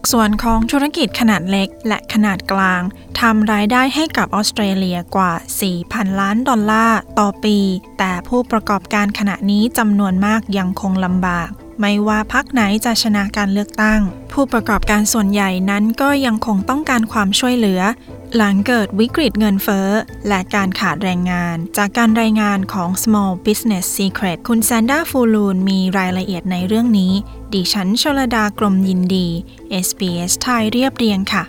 [0.00, 2.82] ภาคส่วนของธุรกิจขนาดเล็กและขนาดกลาง
[3.20, 5.32] ทำรายได้ให้กับออสเตรเลียกว่า
[5.76, 7.58] 4,000 ล้านดอลลาร์ต่อปี
[7.98, 11.48] แต่ผู้ประกอบการขณะนี้จำนวนมากยังคงลำบาก
[11.80, 14.00] ไม่ว่าพักไหนจะชนะการเลือกตั้ง
[14.32, 17.80] ผู้ประกอบการส่วนใหญ่นั้นก็ยังคงต้องการความช่วยเหลือ
[18.36, 19.88] หลังเกิดวิกฤตเงินเฟ้อ
[20.28, 27.12] และการขาดแรงงาน จากการรายงานของ Small Business Secret คุณแซนด้าฟูลูนมีรายละเอียดในเรื่องนี้
[27.52, 29.28] ดิฉันชลดากรมยินดี
[29.86, 31.44] SBS ไทยเรียบเรียงค่ะ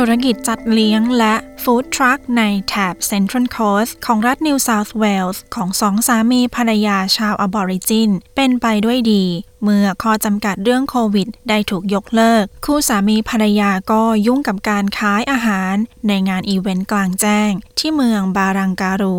[0.00, 9.24] ธุรกิจจัดเลี้ยงและฟู้ดทรัคในแถบ Central Coast ของรัฐ New South Wales ของสองสามีภรรยาชาวอบอริจิน เป็นไปด้วยดี
[9.62, 15.74] เมื่อข้อจำกัดเรื่องโควิด ได้ถูกยกเลิก คู่สามีภรรยาก็ยุ่งกับการขายอาหาร
[16.08, 19.18] ในงานอีเวนต์กลางแจ้ง ที่เมืองบารังการู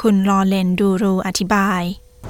[0.00, 1.82] คุณลอเลนดูรูอธิบาย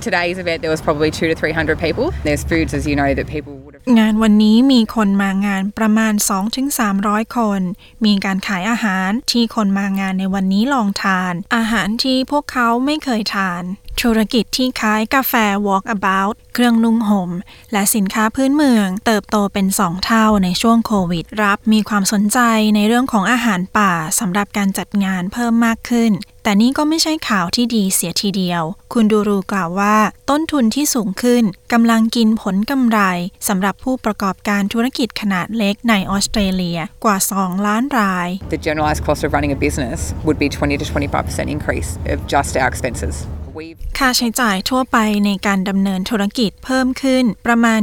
[0.06, 2.06] Today's event, there was probably two to three hundred people.
[2.26, 3.54] There's foods, as you know, that people
[3.98, 6.12] งานวันนี้มีคนมางานประมาณ
[6.74, 7.60] 2-300 คน
[8.04, 13.62] มีการขายอาหารที่คนมางานในวันนี้ลองทาน อาหารที่พวกเขาไม่เคยทาน
[14.02, 15.34] ธุรกิจที่ขายกาแฟ
[15.66, 17.30] Walk About เครื่องนุ่งห่ม
[17.72, 22.38] และสินค้าพื้นเมือง เติบโตเป็น 2 เท่าในช่วงโควิด รับมีความสนใจ
[22.74, 29.96] ในเรื่องของอาหารป่าสำหรับการจัดงานเพิ่มมากขึ้น แต่นี่ก็ไม่ใช่ข่าวที่ดีเสียทีเดียว คุณดูรูกล่าวว่า
[30.30, 31.42] ต้นทุนที่สูงขึ้น
[31.72, 33.00] กำลังกินผลกำไร
[33.48, 41.90] สำหรับผู้ประกอบการธุรกิจขนาดเล็กในออสเตรเลียกว่า 2 ล้านราย The generalised cost of running a business would be 20 to 25% increase
[42.12, 43.16] of just our expenses.
[43.98, 47.80] ค่าใช้จ่ายทั่วไปในการดำเนินธุรกิจเพิ่มขึ้นประมาณ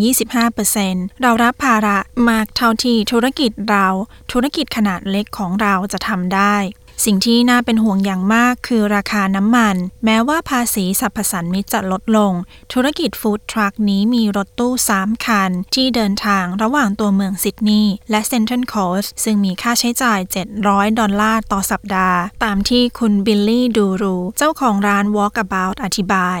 [0.00, 1.98] 20-25%เรารับภาระ
[2.30, 3.88] มากเท่าที่ธุรกิจเรา
[4.32, 6.56] ธุรกิจขนาดเล็กของเราจะทำได้
[7.04, 12.32] สิ่งที่น่าเป็นห่วงอย่างมากคือราคาน้ำมัน แม้ว่าภาษีสรรพสานมิตจะลดลง
[12.72, 20.18] ธุรกิจฟู้ดทรัคนี้มีรถตู้ 3 คัน ที่เดินทางระหว่างตัวเมืองซิดนีย์และเซนทรัลโคสต์ซึ่งมีค่าใช้จ่าย
[20.58, 26.40] 700 ดอลลาร์ต่อสัปดาห์ ตามที่คุณบิลลี่ดูรูเจ้าของร้าน Walkabout อธิบาย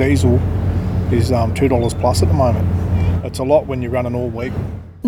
[0.00, 0.36] Diesel
[1.18, 2.66] is um, $2 plus at the moment.
[3.26, 4.54] It's a lot when you run an all week.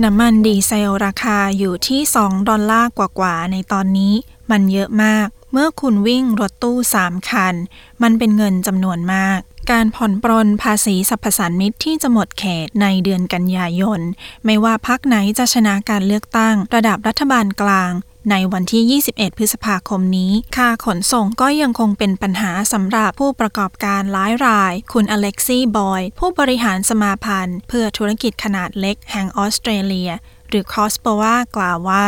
[0.05, 4.15] น้ำมันดีเซลราคาอยู่ที่ 2 ดอลลาร์กว่าๆในตอนนี้
[4.51, 7.55] มันเยอะมาก เมื่อคุณวิ่งรถตู้ 3 คัน
[8.03, 9.41] มันเป็นเงินจำนวนมาก
[9.73, 14.01] การผ่อนปรนภาษีสรรพสานมิตที่จะหมดเขตในเดือนกันยายน
[14.45, 17.93] ไม่ว่าพักไหนจะชนะการเลือกตั้ง ระดับรัฐบาลกลาง
[18.31, 30.11] ในวันที่ 21 พฤษภาคมนี้ ค่าขนส่งก็ยังคงเป็นปัญหาสำหรับผู้ประกอบการหลายราย คุณอเล็กซี่บอย ผู้บริหารสมาพันธ์ เพื่อธุรกิจขนาดเล็กแห่งออสเตรเลีย
[30.51, 32.07] หรือคอสปวากล่าวว่า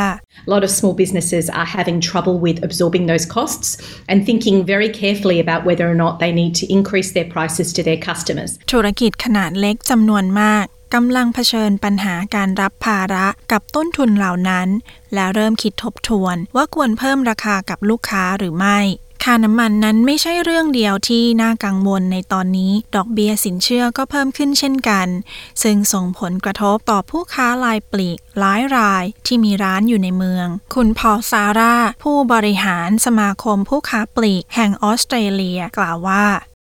[0.48, 3.68] A lot of small businesses are having trouble with absorbing those costs
[4.10, 7.80] and thinking very carefully about whether or not they need to increase their prices to
[7.88, 8.50] their customers.
[8.72, 14.68] ธุรกิจขนาดเล็กจำนวนมากกำลังเผชิญปัญหาการรับภาระกับต้นทุนเหล่านั้น
[15.14, 25.08] และเริ่มคิดทบทวนว่าควรเพิ่มราคากับลูกค้าหรือไม่ค่าน้ำมันนั้นไม่ใช่เรื่องเดียวที่น่ากังวลในตอนนี้ ดอกเบี้ยสินเชื่อก็เพิ่มขึ้นเช่นกัน
[25.62, 36.26] ซึ่งส่งผลกระทบต่อผู้ค้ารายปลีกหลายรายที่มีร้านอยู่ในเมือง คุณพอลซาร่า ผู้บริหารสมาคมผู้ค้าปลีกแห่งออสเตรเลียกล่าวว่า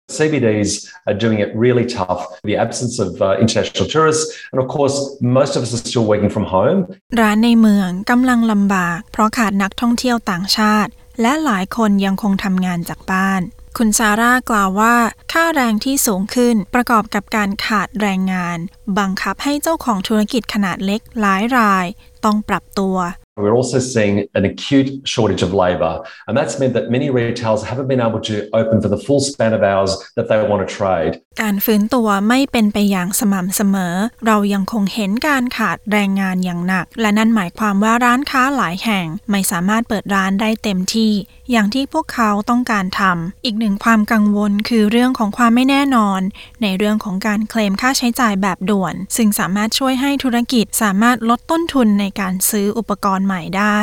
[0.09, 0.72] CBDs
[1.08, 2.22] are doing it really tough.
[2.44, 6.31] The absence of uh, international tourists, and of course, most of us are still working
[6.36, 6.80] from home.
[7.20, 10.91] ร้านในเมืองกำลังลำบาก เพราะขาดนักท่องเที่ยวต่างชาติ
[11.22, 13.42] และหลายคนยังคงทำงานจากบ้าน
[13.78, 14.96] คุณซาร่ากล่าวว่า
[15.32, 18.58] ค่าแรงที่สูงขึ้นประกอบกับการขาดแรงงาน
[19.00, 21.86] บังคับให้เจ้าของธุรกิจขนาดเล็กหลายราย
[22.26, 22.98] ต้องปรับตัว
[23.41, 25.94] We're also seeing an acute shortage of labour,
[26.28, 29.53] and that's meant that many retailers haven't been able to open for the full span
[29.58, 31.14] of hours that they want to trade.
[31.41, 33.96] การฟื้นตัวไม่เป็นไปอย่างสม่ำเสมอ
[34.26, 41.12] เรายังคงเห็นการขาดแรงงานอย่างหนัก และนั่นหมายความว่าร้านค้าหลายแห่งไม่สามารถเปิดร้านได้เต็มที่
[41.52, 46.22] อย่างที่พวกเขาต้องการทำอีกหนึ่งความกังวลคือเรื่องของความไม่แน่นอน
[46.62, 53.79] ในเรื่องของการเคลมค่าใช้จ่ายแบบด่วน ซึ่งสามารถช่วยให้ธุรกิจสามารถลดต้นทุนในการซื้ออุปกรณ์ใหม่ได้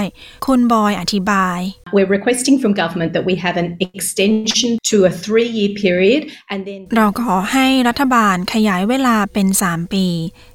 [0.47, 1.59] คุณบอยอธิบาย
[1.97, 6.21] We're requesting from government that we have an extension to a three year period
[6.53, 10.07] and then เราขอให้รัฐบาลขยายเวลาเป็น 3 ปี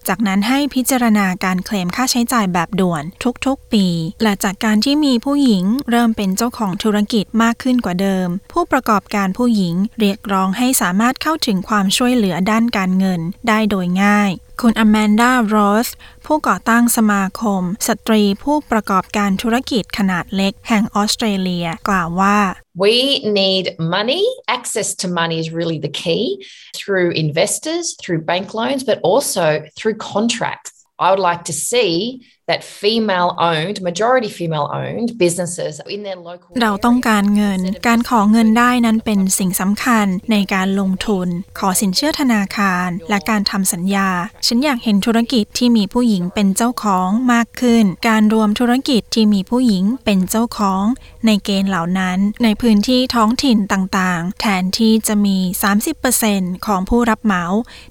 [0.08, 3.04] จากนั้นให้พิจารณาการเคลมค่าใช้จ่ายแบบด่วน
[3.46, 3.88] ทุกๆปี
[4.24, 14.32] และจากการที่มีผู้หญิงเริ่มเป็นเจ้าของธุรกิจมากขึ้นกว่าเดิม ผู้ประกอบการผู้หญิงเรียกร้องให้สามารถเข้าถึงความช่วยเหลือด้านการเงินได้โดยง่าย
[14.66, 15.90] คุณอแมนดาโรส
[16.26, 22.38] ผู้ก่อตั้งสมาคม สตรีผู้ประกอบการธุรกิจขนาดเล็กแห่งออสเตรเลีย กล่าวว่า
[22.86, 22.98] We
[23.42, 23.66] need
[23.96, 24.24] money.
[24.58, 26.26] Access to money is really the key
[26.80, 29.46] through investors, through bank loans, but also
[29.78, 30.72] through contracts.
[31.06, 31.94] I would like to see
[32.50, 41.28] that female owned, majority female owned businesses in their local เราต้องการเงิน การขอเงินได้นั้นเป็นสิ่งสำคัญในการลงทุน
[41.60, 44.10] ขอสินเชื่อธนาคาร และการทำสัญญา
[44.48, 50.84] ฉันอยากเห็นธุรกิจที่มีผู้หญิงเป็นเจ้าของมากขึ้น การรวมธุรกิจที่มีผู้หญิงเป็นเจ้าของ
[51.26, 55.38] ในเกณฑ์เหล่านั้น ในพื้นที่ท้องถิ่นต่างๆ แทนที่จะมี
[56.02, 57.44] 30%ของผู้รับเหมา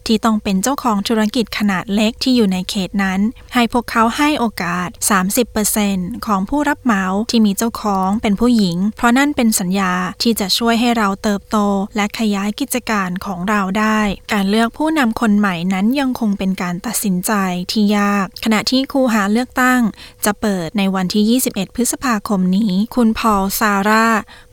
[0.06, 3.20] ที่ต้องเป็นเจ้าของธุรกิจขนาดเล็กที่อยู่ในเขตนั้น
[3.54, 4.88] ให้พวกเขาให้โอกาส
[5.58, 9.92] 30%ของผู้รับเหมาที่มีเจ้าของเป็นผู้หญิง เพราะนั่นเป็นสัญญา
[10.22, 11.58] ที่จะช่วยให้เราเติบโต
[11.96, 14.00] และขยายกิจการของเราได้
[14.32, 17.32] การเลือกผู้นำคนใหม่นั้นยังคงเป็นการตัดสินใจ
[17.72, 19.80] ที่ยาก ขณะที่คูหาเลือกตั้ง
[20.24, 24.06] จะเปิดในวันที่ 21 พฤษภาคมนี้ คุณพอลซาร่า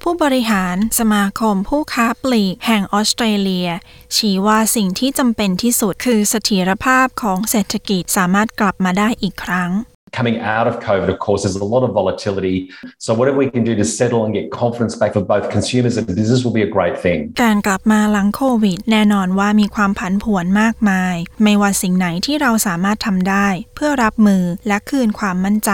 [0.10, 3.70] ผู้บริหารสมาคมผู้ค้าปลีกแห่งออสเตรเลีย
[4.16, 9.72] ชี้ว่าสิ่งที่จำเป็นที่สุดคือเสถียรภาพของเศรษฐกิจสามารถกลับมาได้อีกครั้ง
[10.20, 12.58] Coming out of COVID, of course, there's a lot of volatility.
[13.06, 16.08] So, whatever we can do to settle and get confidence back for both consumers and
[16.20, 17.20] business will be a great thing.
[17.44, 25.72] การกลับมาหลังโควิด แน่นอนว่ามีความผันผวนมากมาย ไม่ว่าสิ่งไหนที่เราสามารถทำได้ เพื่อรับมือและคืนความมั่นใจ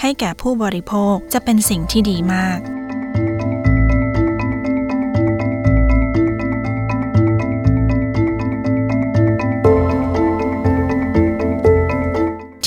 [0.00, 2.60] ให้แก่ผู้บริโภคจะเป็นสิ่งที่ดีมาก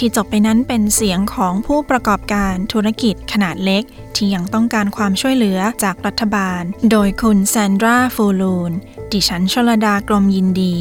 [0.07, 3.83] ที่จบไปนั้นเป็นเสียงของผู้ประกอบการธุรกิจขนาดเล็ก
[4.15, 6.61] ที่ยังต้องการความช่วยเหลือจากรัฐบาล
[6.91, 8.71] โดยคุณแซนดราฟูลูน
[9.11, 10.73] ดิฉันชลดากรมยินดี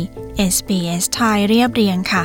[0.54, 2.24] SBS ไทยเรียบเรียงค่ะ